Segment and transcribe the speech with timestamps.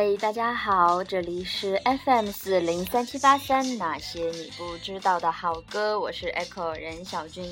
[0.00, 7.44] 嗨，大家好，这里是 FM 四零三七八三，那些你不知道的好歌，我是 Echo 任小军。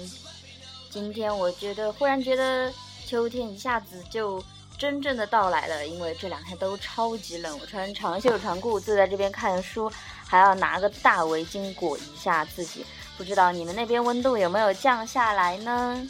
[0.88, 2.72] 今天我觉得忽然觉得
[3.04, 4.40] 秋天一下子就
[4.78, 9.90] 真正的到来了，因为这两天都超级冷，我穿长袖长裤坐在这边看书，
[10.24, 12.86] 还要拿个大围巾裹一下自己。
[13.18, 16.08] 不知道你们那边温度有没有降下来呢？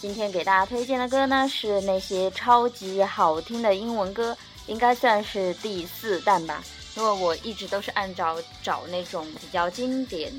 [0.00, 4.36] 今天给大家推荐的歌呢，是那些超级好听的英文歌。
[4.66, 6.64] 应该算是第四弹吧，
[6.96, 10.32] 因为我一直都是按照找那种比较经典、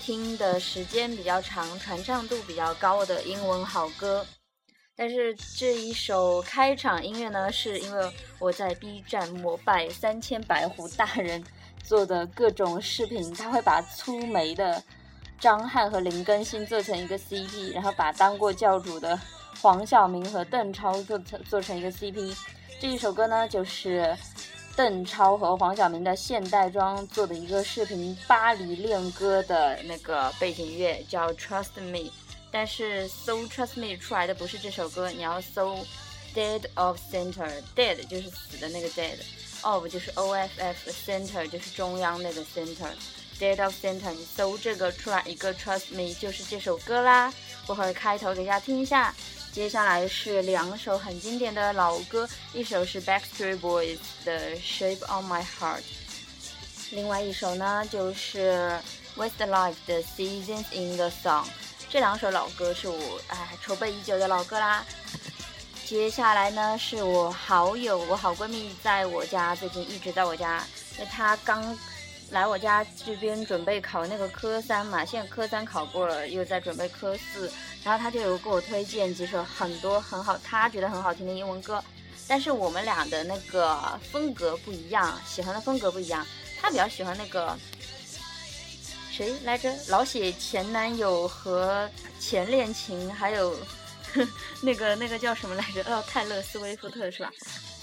[0.00, 4.26] 听的时间比较长、传唱度比较高的英文好歌。
[4.98, 11.44] 但是这一首开场音乐呢，是因为我在 B 站膜拜三千白狐大人
[11.84, 14.82] 做的各种视频，他会把粗眉的
[15.38, 19.20] 张翰和林更新做成一个 CP，然后把当过教主的
[19.60, 22.34] 黄晓明和邓超做成做成一个 CP。
[22.78, 24.14] 这一首歌呢，就是
[24.76, 32.10] 邓超和黄晓明的现代装做的一个视频《巴黎恋歌》的那个背景乐，叫 Trust Me。
[32.50, 35.78] 但是搜 Trust Me 出来的不是这首歌，你要搜
[36.34, 46.12] Dead of Center，Dead 就是死的那个 Dead，of 就是 O F F，Center 就是中央那个 Center，Dead of Center，你搜这个出来一个 Trust Me
[46.12, 47.32] 就是这首歌啦。
[47.66, 49.14] 我会开头给大家听一下。
[49.56, 55.80] 接下来是两首很经典的老歌，一首是 Backstreet Boys 的 Shape of My Heart，
[56.90, 58.78] 另外一首呢就是
[59.16, 61.46] Westlife 的 Seasons in the Sun。
[61.88, 64.84] 这两首老歌是我哎筹备已久的老歌啦。
[65.86, 70.62] 接下来呢是我好友，我好闺蜜在我家，最近一直在我家，
[70.98, 71.62] 因为她刚
[72.30, 77.50] 来我家这边准备考那个科三嘛，现在科三考过了，又在准备科四。
[77.84, 81.82] 然后他就有给我推荐几首很多很好，他觉得很好听的英文歌，
[82.26, 86.26] 但是我们俩的那个风格不一样，喜欢的风格不一样。
[86.60, 87.56] 他比较喜欢那个
[89.12, 89.72] 谁来着？
[89.86, 91.88] 老写前男友和
[92.18, 93.56] 前恋情，还有
[94.60, 95.84] 那个那个叫什么来着？
[95.84, 97.30] 哦，泰勒·斯威夫特是吧？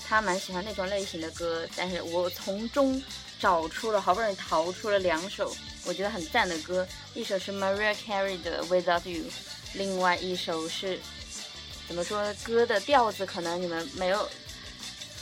[0.05, 3.01] 他蛮喜欢那种类型的歌，但是我从中
[3.39, 5.55] 找出了，好不容易淘出了两首
[5.85, 9.23] 我觉得很赞的歌，一首是 Mariah Carey 的《Without You》。
[9.73, 10.99] 另外一首是，
[11.87, 12.33] 怎么说？
[12.43, 14.29] 歌的调子可能你们没有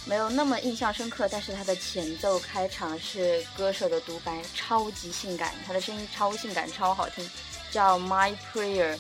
[0.05, 7.27] 没有那么印象深刻，但是它的前奏开场是歌手的独白，超级性感，他的声音超性感，超好听，
[7.71, 8.99] 叫 My Prayer。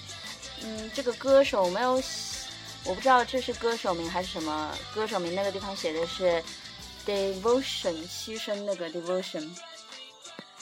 [0.63, 2.01] 嗯，这个歌手没有，
[2.83, 6.43] 我不知道这是歌手名还是什么歌手名，那个地方写的是
[7.05, 9.49] Devotion，牺牲那个 Devotion。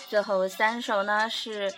[0.10, 1.74] 最后三首呢是。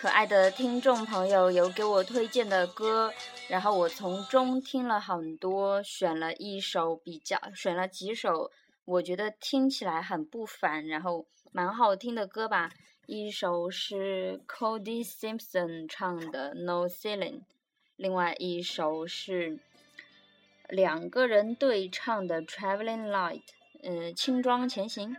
[0.00, 3.12] 可爱的听众朋友有给我推荐的歌，
[3.48, 8.48] 然后我从中听了很多，选了一首比较，选了几首
[8.84, 12.70] 我觉得听起来很不凡，然后蛮好听的歌吧。
[13.06, 17.40] 一首是 Cody Simpson 唱的 No Ceiling，
[17.96, 19.58] 另外一首是
[20.68, 23.42] 两个人对唱的 Traveling Light，
[23.82, 25.16] 嗯，轻装前行。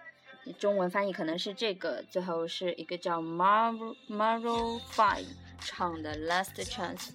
[0.58, 5.26] 中文翻译可能是这个，最后是一个叫 Maro Maro Five
[5.60, 7.10] 唱的 Last Chance，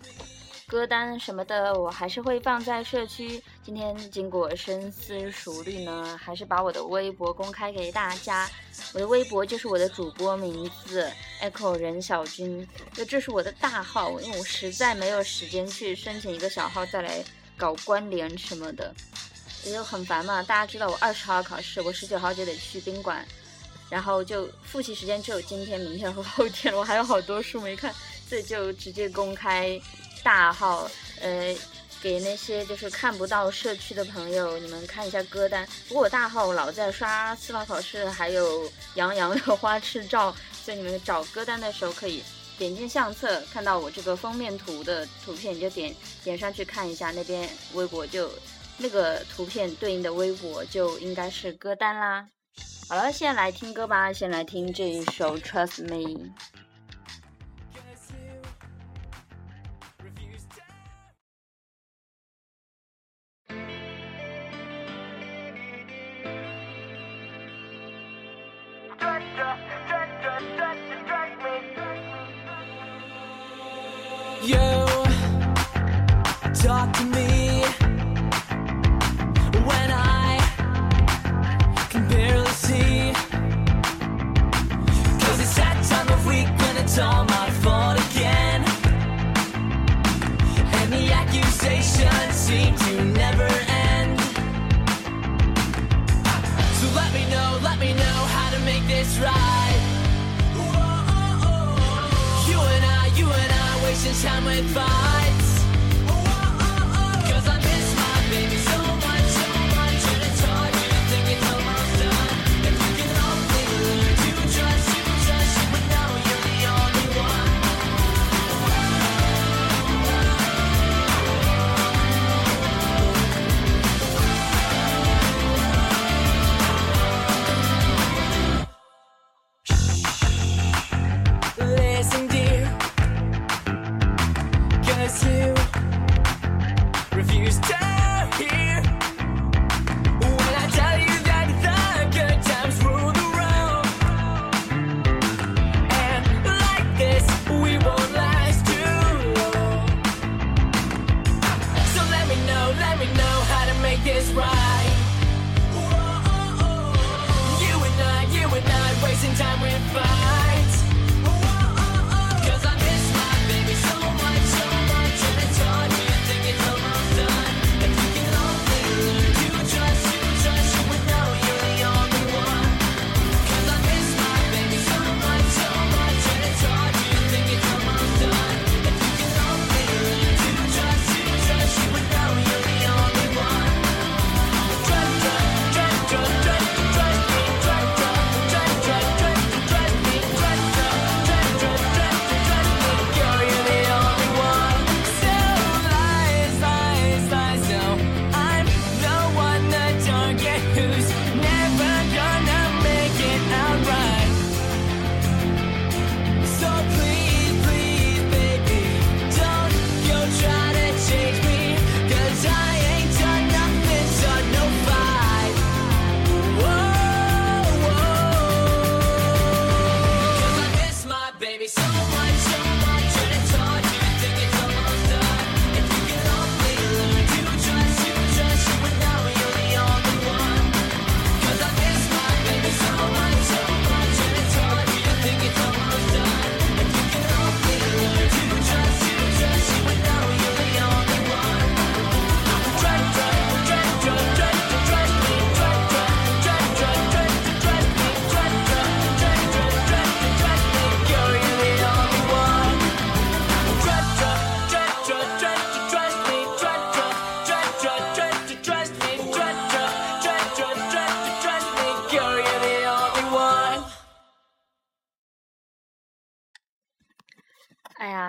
[0.68, 3.42] 歌单什么的我还是会放在社区。
[3.62, 8.48] 今天经过深思熟虑呢，还是把我的微博公开给大家。
[8.92, 11.10] 我的微博就是我的主播名字
[11.42, 17.24] Echo 任小军，就这是我的大号，因为我实在没有时间去申请一个小号再来
[17.56, 18.94] 搞关联什么的。
[19.64, 23.26] 也就很烦嘛，大家知道我二十号考试，我十九号就得去宾馆，
[23.88, 27.94] 然后就复习时间只有今天、明天和后天，我还有好多书没看，
[28.28, 29.80] 所以就直接公开
[30.22, 30.90] 大号，
[31.20, 31.56] 呃，
[32.02, 35.66] 给那些就是看不到社区的朋友，你们看一下歌单。
[35.88, 42.22] 不过我大号老在刷司法考试，还有杨洋的花痴照，所以你们找歌单的时候可以
[42.58, 48.30] 点进相册，看到我这个封面图的图片，你就点点上去看一下，那边微博就。
[48.78, 52.26] 那个图片对应的微博就应该是歌单啦。
[52.88, 55.96] 好了，现在来听歌吧，先来听这一首《Trust Me》。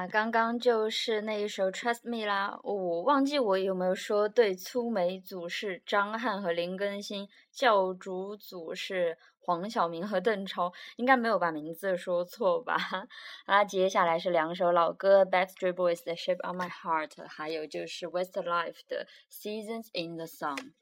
[0.09, 12.77] 刚刚就是那一首 trust me 啦，我忘记我有没有说对粗眉组是张翰和林更新，教主组是黄晓明和邓超，应该没有把名字说错吧？
[13.45, 20.73] 好啦，接下来是两首老歌，backstreet boys the shape of my heart，还有就是 westlife 的 seasons in the sun。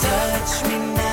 [0.00, 1.07] touch me now.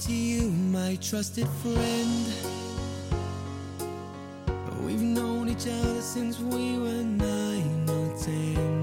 [0.00, 2.26] To you, my trusted friend.
[4.84, 8.77] We've known each other since we were nine or ten.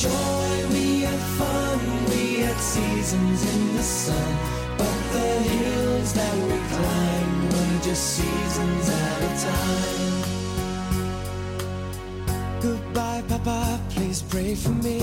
[0.00, 4.36] Joy, we had fun, we had seasons in the sun.
[4.78, 10.18] But the hills that we climbed were just seasons at a time.
[12.60, 15.00] Goodbye, Papa, please pray for me.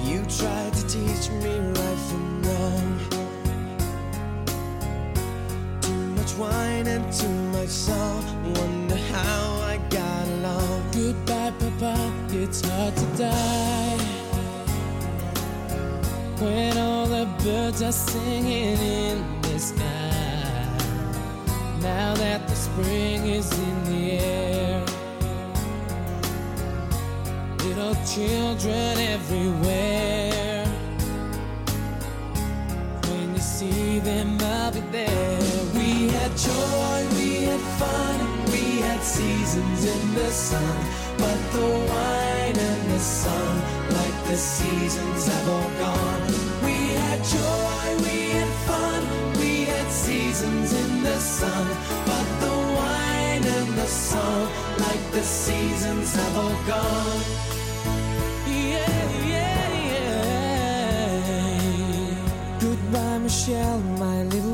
[0.09, 1.74] You tried to teach me
[6.39, 7.89] wine and too much.
[8.59, 10.83] Wonder how I got along.
[10.93, 12.13] Goodbye, Papa.
[12.31, 13.99] It's hard to die.
[16.41, 20.67] When all the birds are singing in the sky.
[21.81, 24.85] Now that the spring is in the air.
[27.65, 30.67] Little children everywhere.
[33.09, 35.44] When you see them, I'll be there.
[36.45, 38.19] Joy, we had fun,
[38.53, 40.77] we had seasons in the sun.
[41.17, 43.55] But the wine and the sun,
[43.99, 46.23] like the seasons, have all gone.
[46.67, 49.03] We had joy, we had fun,
[49.41, 51.67] we had seasons in the sun.
[52.11, 54.49] But the wine and the song,
[54.79, 57.23] like the seasons, have all gone.
[58.47, 61.21] Yeah, yeah, yeah.
[62.61, 64.54] Goodbye, Michelle, my little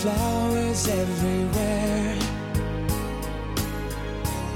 [0.00, 2.16] Flowers everywhere.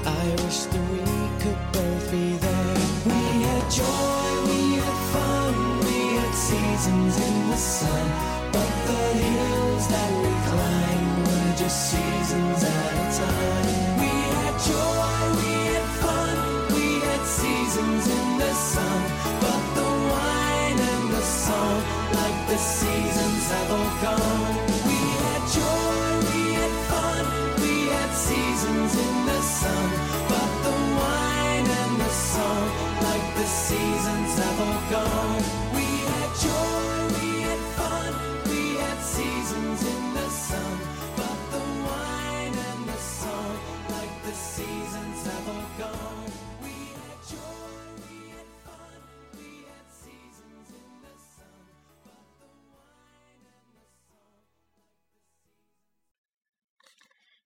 [0.03, 1.05] I wish that we
[1.41, 2.77] could both be there.
[3.05, 5.53] We had joy, we had fun,
[5.85, 8.07] we had seasons in the sun.
[8.53, 10.24] But the hills that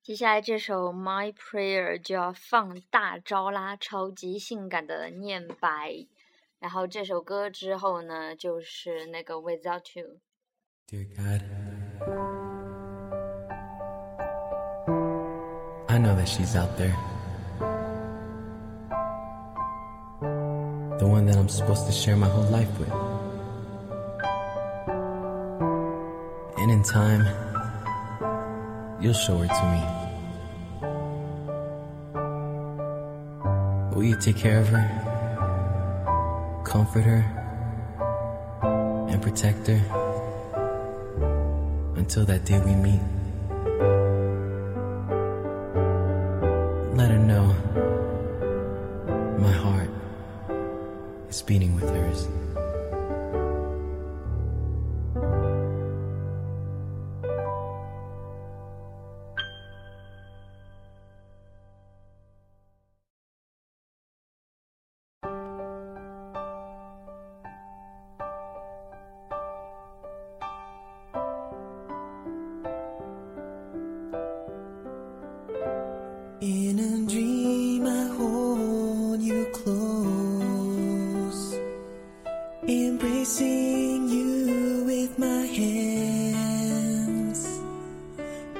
[0.09, 6.07] 接下来这首《My Prayer》就要放大招啦，超级性感的念白。
[6.57, 10.07] 然后这首歌之后呢，就是那个《Without You》。
[10.87, 11.43] Dear God,
[15.87, 16.95] I know that she's out there.
[20.97, 22.89] The one that I'm supposed to share my whole life with.
[26.57, 27.27] And in time,
[28.99, 29.98] you'll show her to me.
[33.99, 37.25] Will you take care of her, comfort her,
[39.09, 39.81] and protect her?
[41.97, 43.18] until that day we meet.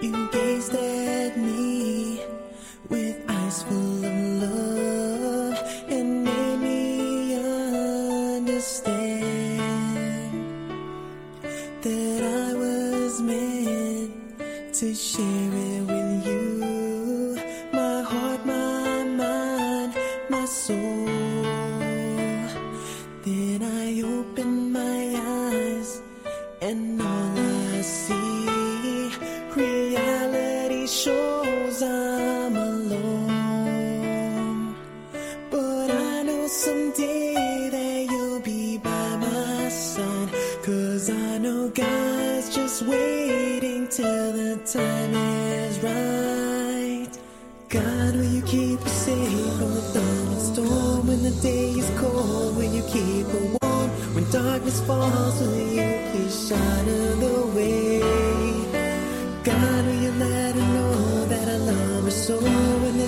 [0.02, 0.39] You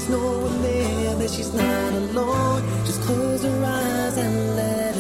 [0.07, 2.63] there's no one there, that she's not alone.
[2.85, 4.90] Just close her eyes and let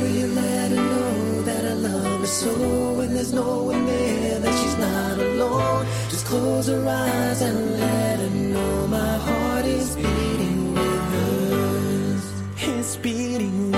[0.00, 2.52] Do you let her know that I love her so
[2.94, 5.86] when there's no one there, that she's not alone?
[6.10, 12.24] Just close her eyes and let her know my heart is beating with hers.
[12.58, 13.73] It's beating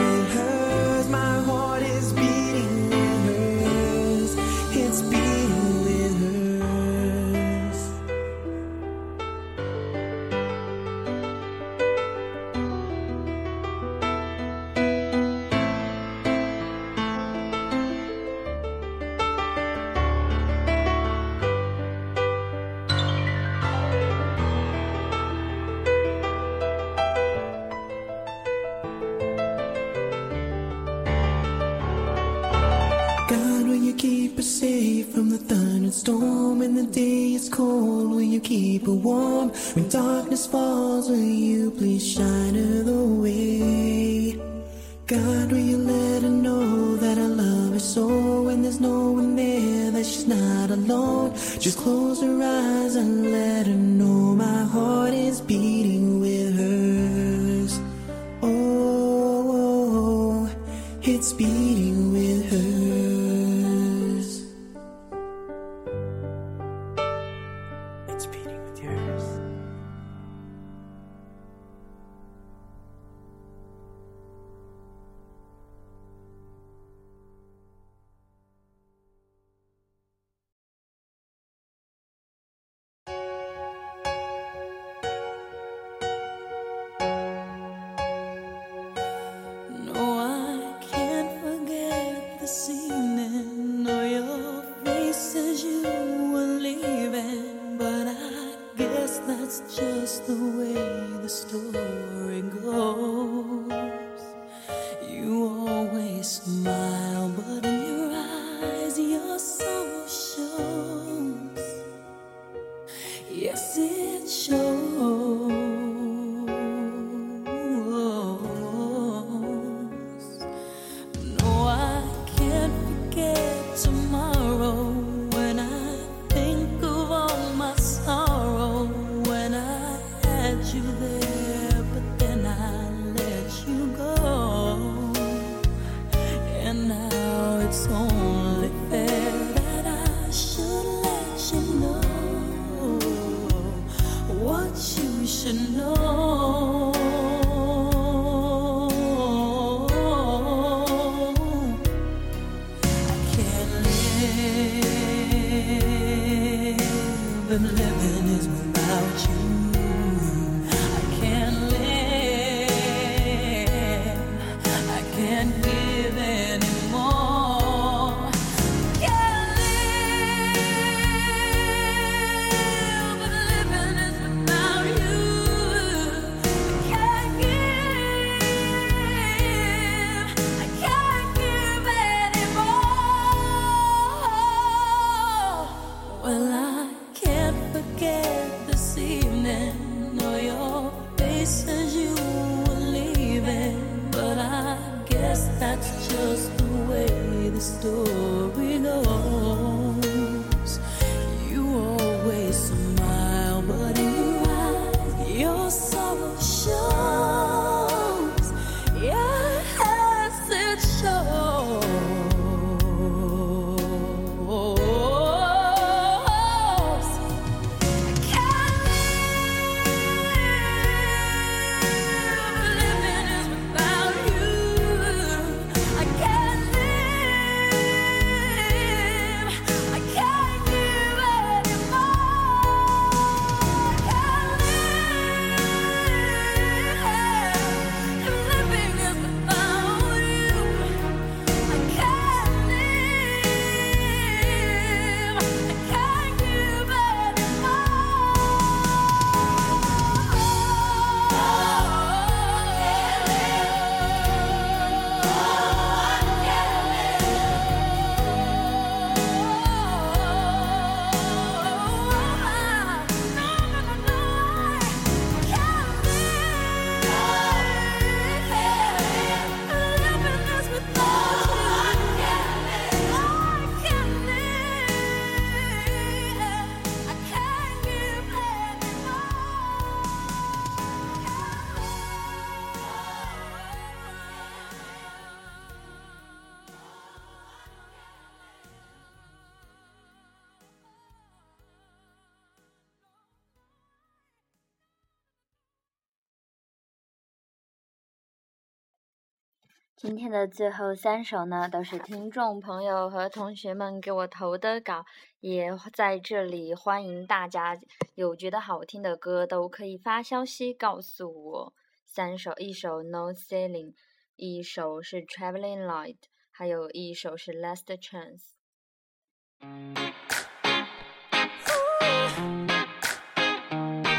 [299.97, 305.07] 今天的最后三首呢，都是听众朋友和同学们给我投的稿，
[305.41, 307.81] 也在这里欢迎大家
[308.15, 311.73] 有觉得好听的歌都可以发消息告诉我。
[312.05, 313.95] 三首，一首 No Ceiling，
[314.37, 316.19] 一首是 Traveling Light，
[316.51, 318.43] 还有一首是 Last Chance。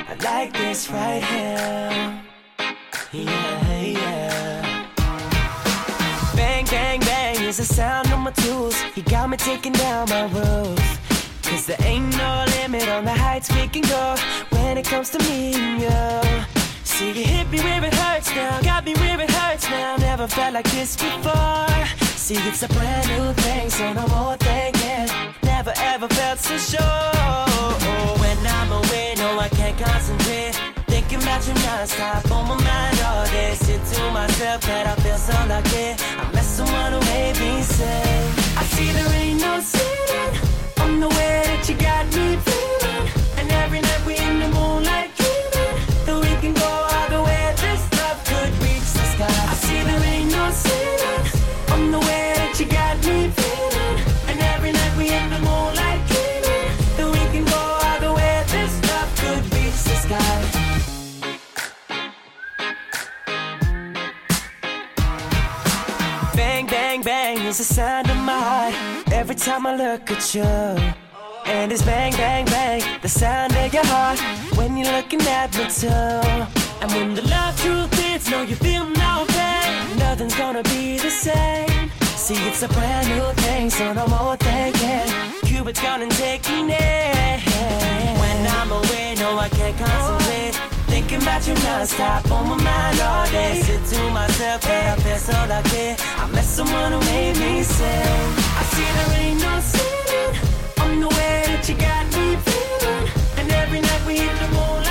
[0.08, 2.24] I like this right here.
[8.28, 8.76] My tools.
[9.06, 10.80] Got me taking down my roof.
[11.44, 14.16] Cause there ain't no limit on the heights we can go
[14.50, 16.46] when it comes to me and you.
[16.84, 19.96] See, you hit me where it hurts now, got me where it hurts now.
[19.98, 21.86] Never felt like this before.
[22.26, 25.08] See, it's a brand new thing, so no more thinking.
[25.44, 27.14] Never ever felt so sure.
[28.22, 30.77] When I'm away, no, I can't concentrate.
[31.18, 33.56] Thinking about you non-stop on my mind all day.
[33.56, 35.96] Sit to myself that I feel so lucky.
[36.18, 40.34] I met someone who made me say, I see there ain't no ceiling
[40.80, 43.10] on the way that you got me feeling.
[43.38, 45.76] And every night we in the moonlight dreaming
[46.06, 47.56] that we can go all the way.
[47.58, 49.26] This love could reach the sky.
[49.26, 50.97] I see there ain't no ceiling
[67.80, 70.42] of my heart every time I look at you.
[71.46, 74.20] And it's bang, bang, bang, the sound of your heart
[74.58, 75.88] when you're looking at me too.
[76.82, 79.98] And when the love truth is, no, you feel no pain.
[80.00, 81.92] Nothing's gonna be the same.
[82.02, 85.08] See, it's a brand new thing, so no more thinking.
[85.44, 87.40] Cupid's gonna take me there.
[88.22, 90.77] When I'm away, no, I can't concentrate.
[91.08, 93.62] Thinking about you non-stop on my mind all day.
[93.62, 95.96] Sit to myself, yeah, I feel so lucky.
[96.18, 98.04] I met someone who made me say,
[98.60, 100.36] I see there ain't no ceiling
[100.82, 103.08] on the way that you got me feeling.
[103.38, 104.87] And every night we in the moonlight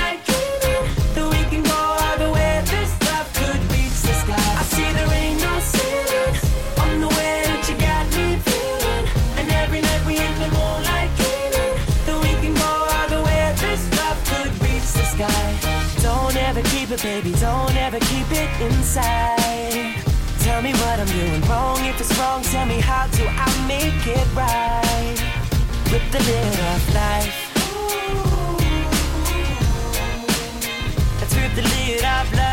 [17.02, 17.32] baby.
[17.32, 19.94] Don't ever keep it inside.
[20.40, 21.84] Tell me what I'm doing wrong.
[21.84, 25.16] If it's wrong, tell me how do I make it right?
[25.92, 27.38] With the lid of life.
[31.20, 32.45] Let's rip the lid of love.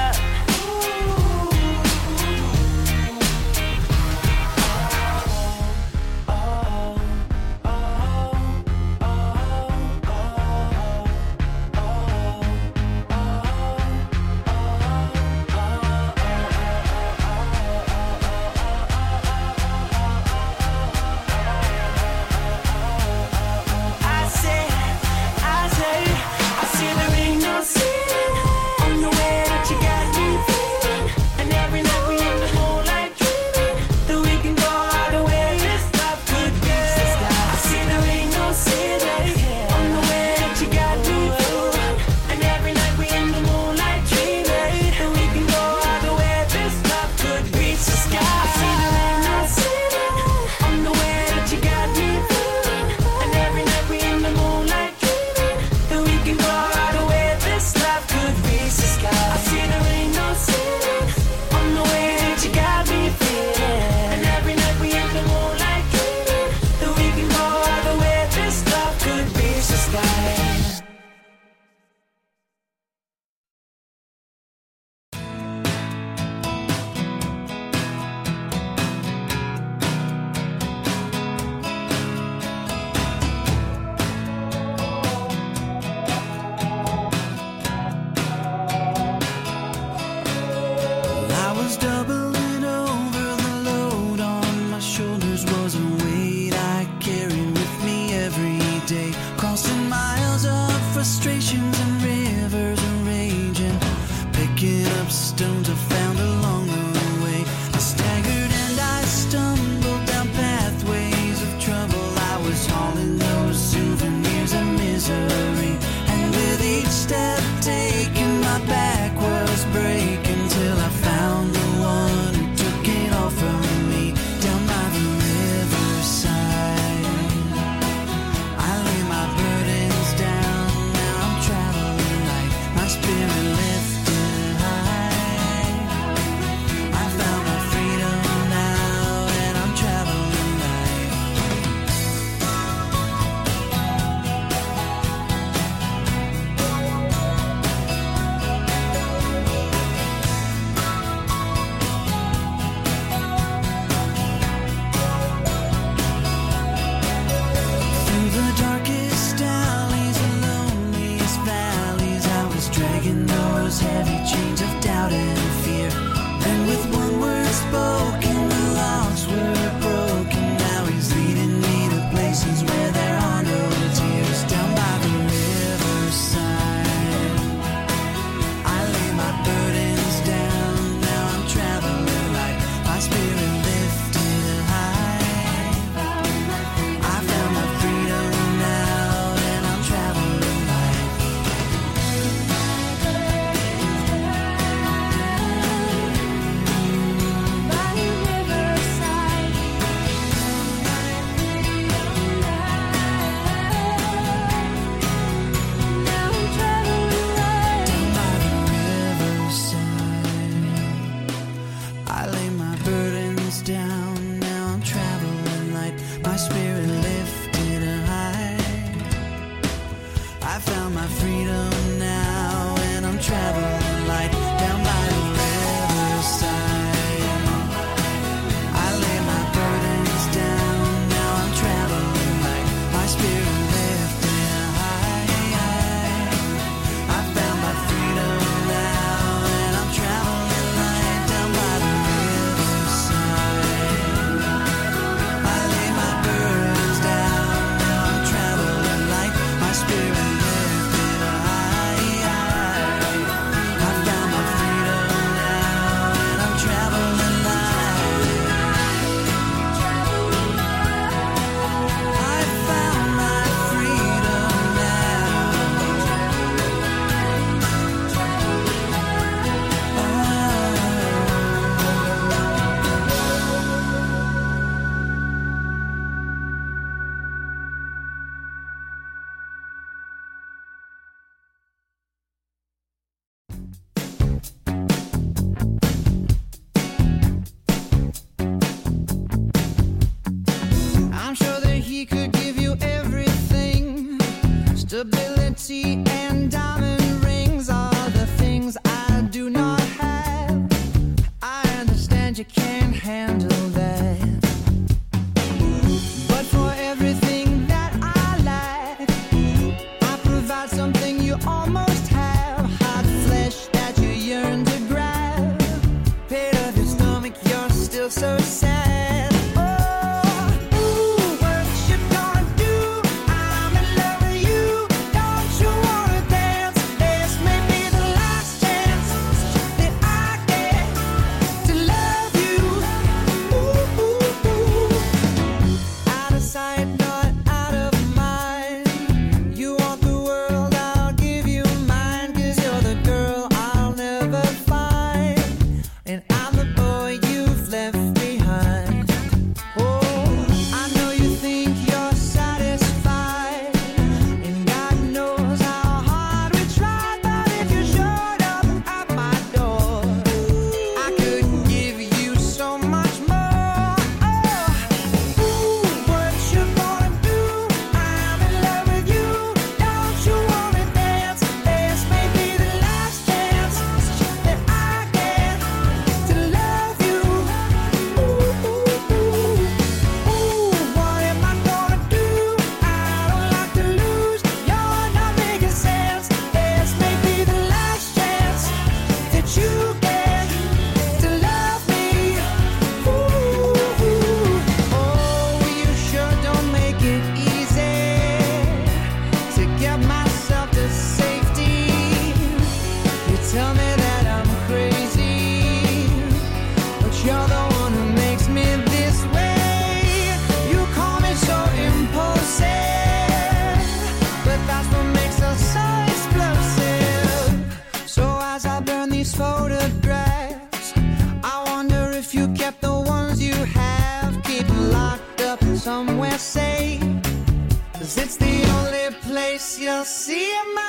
[429.83, 430.82] You'll see my.